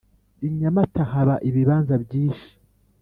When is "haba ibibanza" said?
1.11-1.93